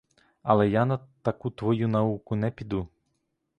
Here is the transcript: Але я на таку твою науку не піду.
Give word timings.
Але 0.43 0.63
я 0.69 0.85
на 0.91 0.97
таку 1.21 1.49
твою 1.51 1.87
науку 1.87 2.35
не 2.35 2.51
піду. 2.51 2.87